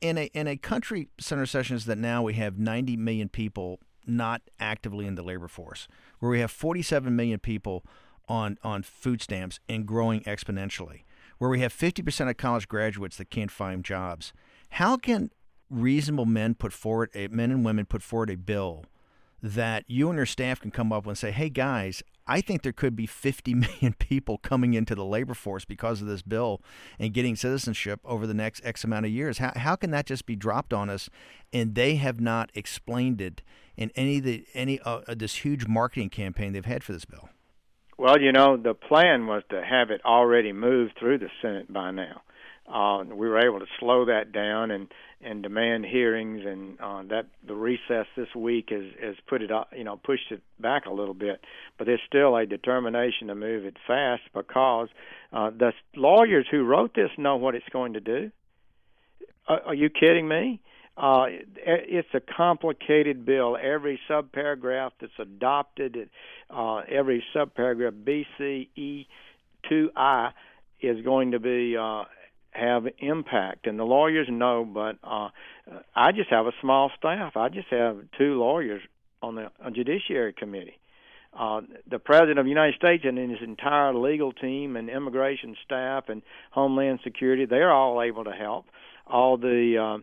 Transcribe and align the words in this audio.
in 0.00 0.18
a 0.18 0.24
in 0.34 0.46
a 0.46 0.56
country 0.56 1.08
Senator 1.18 1.46
Sessions 1.46 1.86
that 1.86 1.98
now 1.98 2.22
we 2.22 2.34
have 2.34 2.58
90 2.58 2.96
million 2.96 3.28
people 3.28 3.80
not 4.06 4.42
actively 4.60 5.06
in 5.06 5.14
the 5.14 5.22
labor 5.22 5.48
force, 5.48 5.88
where 6.20 6.30
we 6.30 6.40
have 6.40 6.50
47 6.50 7.14
million 7.14 7.38
people 7.38 7.84
on 8.28 8.58
on 8.62 8.82
food 8.82 9.22
stamps 9.22 9.60
and 9.68 9.86
growing 9.86 10.20
exponentially, 10.22 11.02
where 11.38 11.50
we 11.50 11.60
have 11.60 11.72
50% 11.72 12.30
of 12.30 12.36
college 12.36 12.68
graduates 12.68 13.16
that 13.16 13.30
can't 13.30 13.50
find 13.50 13.84
jobs. 13.84 14.32
How 14.70 14.96
can 14.96 15.30
reasonable 15.70 16.26
men 16.26 16.54
put 16.54 16.72
forward 16.72 17.10
a 17.14 17.28
men 17.28 17.50
and 17.50 17.64
women 17.64 17.86
put 17.86 18.02
forward 18.02 18.30
a 18.30 18.36
bill 18.36 18.84
that 19.54 19.84
you 19.86 20.08
and 20.08 20.16
your 20.16 20.26
staff 20.26 20.60
can 20.60 20.70
come 20.70 20.92
up 20.92 21.06
and 21.06 21.16
say, 21.16 21.30
"Hey 21.30 21.48
guys, 21.48 22.02
I 22.26 22.40
think 22.40 22.62
there 22.62 22.72
could 22.72 22.96
be 22.96 23.06
50 23.06 23.54
million 23.54 23.94
people 23.98 24.38
coming 24.38 24.74
into 24.74 24.94
the 24.94 25.04
labor 25.04 25.34
force 25.34 25.64
because 25.64 26.00
of 26.00 26.08
this 26.08 26.22
bill 26.22 26.60
and 26.98 27.14
getting 27.14 27.36
citizenship 27.36 28.00
over 28.04 28.26
the 28.26 28.34
next 28.34 28.64
X 28.64 28.84
amount 28.84 29.06
of 29.06 29.12
years. 29.12 29.38
How, 29.38 29.52
how 29.54 29.76
can 29.76 29.90
that 29.92 30.06
just 30.06 30.26
be 30.26 30.36
dropped 30.36 30.72
on 30.72 30.90
us? 30.90 31.08
And 31.52 31.74
they 31.74 31.96
have 31.96 32.20
not 32.20 32.50
explained 32.54 33.20
it 33.20 33.42
in 33.76 33.90
any 33.94 34.20
the, 34.20 34.44
any 34.54 34.80
uh, 34.80 35.02
this 35.08 35.36
huge 35.36 35.66
marketing 35.66 36.10
campaign 36.10 36.52
they've 36.52 36.64
had 36.64 36.82
for 36.82 36.92
this 36.92 37.04
bill. 37.04 37.28
Well, 37.98 38.20
you 38.20 38.32
know, 38.32 38.58
the 38.58 38.74
plan 38.74 39.26
was 39.26 39.42
to 39.50 39.64
have 39.64 39.90
it 39.90 40.02
already 40.04 40.52
moved 40.52 40.98
through 40.98 41.18
the 41.18 41.30
Senate 41.40 41.72
by 41.72 41.92
now. 41.92 42.22
Uh, 42.68 43.04
we 43.04 43.28
were 43.28 43.38
able 43.38 43.60
to 43.60 43.66
slow 43.78 44.06
that 44.06 44.32
down 44.32 44.70
and 44.70 44.88
and 45.22 45.42
demand 45.42 45.86
hearings, 45.86 46.42
and 46.44 46.78
uh, 46.78 47.02
that 47.08 47.26
the 47.46 47.54
recess 47.54 48.06
this 48.16 48.28
week 48.34 48.68
has 48.70 48.84
has 49.02 49.14
put 49.26 49.42
it 49.42 49.50
you 49.76 49.84
know 49.84 49.96
pushed 49.96 50.30
it 50.30 50.42
back 50.60 50.86
a 50.86 50.92
little 50.92 51.14
bit. 51.14 51.40
But 51.78 51.86
there's 51.86 52.00
still 52.06 52.36
a 52.36 52.44
determination 52.46 53.28
to 53.28 53.34
move 53.34 53.64
it 53.64 53.76
fast 53.86 54.22
because 54.34 54.88
uh, 55.32 55.50
the 55.50 55.72
lawyers 55.94 56.46
who 56.50 56.64
wrote 56.64 56.94
this 56.94 57.10
know 57.16 57.36
what 57.36 57.54
it's 57.54 57.68
going 57.72 57.94
to 57.94 58.00
do. 58.00 58.30
Uh, 59.48 59.58
are 59.66 59.74
you 59.74 59.88
kidding 59.88 60.26
me? 60.26 60.60
Uh, 60.96 61.26
it's 61.56 62.08
a 62.14 62.20
complicated 62.20 63.26
bill. 63.26 63.56
Every 63.60 64.00
subparagraph 64.08 64.92
that's 64.98 65.12
adopted, 65.18 66.08
uh, 66.48 66.76
every 66.90 67.22
subparagraph 67.34 68.02
B, 68.02 68.24
C, 68.38 68.70
E, 68.76 69.06
2I 69.70 70.30
is 70.80 71.04
going 71.04 71.32
to 71.32 71.38
be 71.38 71.76
uh, 71.76 72.04
have 72.56 72.86
impact, 72.98 73.66
and 73.66 73.78
the 73.78 73.84
lawyers 73.84 74.28
know. 74.30 74.64
But 74.64 74.96
uh, 75.04 75.28
I 75.94 76.12
just 76.12 76.30
have 76.30 76.46
a 76.46 76.52
small 76.60 76.90
staff. 76.98 77.36
I 77.36 77.48
just 77.48 77.68
have 77.68 77.98
two 78.18 78.38
lawyers 78.38 78.82
on 79.22 79.34
the 79.34 79.50
Judiciary 79.72 80.32
Committee. 80.32 80.78
Uh, 81.38 81.60
the 81.90 81.98
President 81.98 82.38
of 82.38 82.46
the 82.46 82.50
United 82.50 82.76
States 82.76 83.04
and 83.06 83.18
his 83.18 83.40
entire 83.42 83.94
legal 83.94 84.32
team 84.32 84.74
and 84.74 84.88
immigration 84.88 85.54
staff 85.64 86.04
and 86.08 86.22
Homeland 86.50 87.00
Security, 87.04 87.44
they're 87.44 87.72
all 87.72 88.00
able 88.00 88.24
to 88.24 88.32
help. 88.32 88.66
All 89.06 89.36
the 89.36 90.02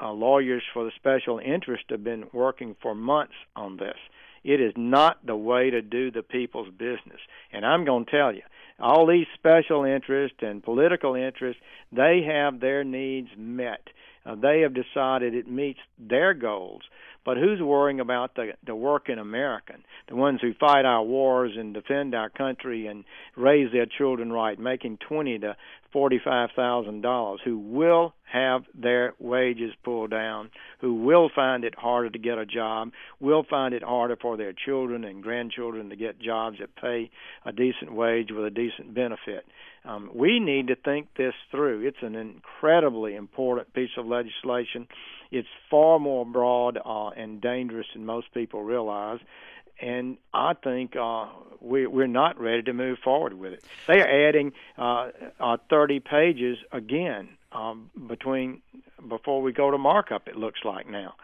uh, 0.00 0.04
uh, 0.04 0.12
lawyers 0.12 0.62
for 0.74 0.84
the 0.84 0.92
special 0.96 1.38
interest 1.38 1.84
have 1.88 2.04
been 2.04 2.26
working 2.32 2.76
for 2.82 2.94
months 2.94 3.34
on 3.56 3.78
this. 3.78 3.96
It 4.44 4.60
is 4.60 4.74
not 4.76 5.24
the 5.24 5.34
way 5.34 5.70
to 5.70 5.80
do 5.80 6.10
the 6.10 6.22
people's 6.22 6.68
business. 6.68 7.20
And 7.50 7.64
I'm 7.64 7.86
going 7.86 8.04
to 8.04 8.10
tell 8.10 8.34
you, 8.34 8.42
all 8.80 9.06
these 9.06 9.26
special 9.34 9.84
interests 9.84 10.38
and 10.40 10.62
political 10.62 11.14
interests, 11.14 11.62
they 11.92 12.22
have 12.26 12.60
their 12.60 12.84
needs 12.84 13.28
met. 13.36 13.88
Uh, 14.26 14.34
they 14.34 14.60
have 14.60 14.74
decided 14.74 15.34
it 15.34 15.48
meets 15.48 15.80
their 15.98 16.34
goals. 16.34 16.82
But 17.24 17.38
who's 17.38 17.60
worrying 17.60 18.00
about 18.00 18.34
the 18.34 18.52
the 18.66 18.74
working 18.74 19.18
American, 19.18 19.82
the 20.08 20.16
ones 20.16 20.40
who 20.42 20.52
fight 20.60 20.84
our 20.84 21.02
wars 21.02 21.52
and 21.56 21.72
defend 21.72 22.14
our 22.14 22.28
country 22.28 22.86
and 22.86 23.04
raise 23.34 23.72
their 23.72 23.86
children 23.86 24.30
right, 24.30 24.58
making 24.58 24.98
twenty 25.08 25.38
to 25.38 25.56
forty-five 25.90 26.50
thousand 26.54 27.00
dollars, 27.00 27.40
who 27.42 27.56
will 27.56 28.12
have 28.30 28.64
their 28.74 29.14
wages 29.18 29.72
pulled 29.84 30.10
down, 30.10 30.50
who 30.80 30.94
will 30.96 31.23
find 31.34 31.64
it 31.64 31.74
harder 31.74 32.10
to 32.10 32.18
get 32.18 32.38
a 32.38 32.46
job, 32.46 32.90
will 33.20 33.44
find 33.48 33.74
it 33.74 33.82
harder 33.82 34.16
for 34.16 34.36
their 34.36 34.52
children 34.52 35.04
and 35.04 35.22
grandchildren 35.22 35.90
to 35.90 35.96
get 35.96 36.18
jobs 36.18 36.58
that 36.60 36.74
pay 36.76 37.10
a 37.44 37.52
decent 37.52 37.92
wage 37.92 38.30
with 38.30 38.44
a 38.44 38.50
decent 38.50 38.94
benefit. 38.94 39.44
Um, 39.84 40.10
we 40.14 40.40
need 40.40 40.68
to 40.68 40.76
think 40.76 41.08
this 41.16 41.34
through. 41.50 41.86
It's 41.86 42.02
an 42.02 42.14
incredibly 42.14 43.14
important 43.14 43.72
piece 43.74 43.90
of 43.98 44.06
legislation. 44.06 44.88
It's 45.30 45.48
far 45.70 45.98
more 45.98 46.24
broad 46.24 46.78
uh, 46.82 47.08
and 47.08 47.40
dangerous 47.40 47.86
than 47.94 48.06
most 48.06 48.32
people 48.32 48.62
realize 48.62 49.20
and 49.80 50.18
I 50.32 50.54
think 50.54 50.94
uh, 50.96 51.26
we, 51.60 51.86
we're 51.86 52.06
not 52.06 52.40
ready 52.40 52.62
to 52.62 52.72
move 52.72 52.98
forward 53.02 53.34
with 53.34 53.54
it. 53.54 53.64
They 53.86 54.00
are 54.00 54.28
adding 54.28 54.52
uh, 54.78 55.10
uh, 55.40 55.56
30 55.68 56.00
pages 56.00 56.58
again 56.72 57.30
um, 57.52 57.90
between 58.08 58.62
before 59.08 59.42
we 59.42 59.52
go 59.52 59.70
to 59.70 59.78
markup. 59.78 60.28
It 60.28 60.36
looks 60.36 60.60
like 60.64 60.88
now. 60.88 61.14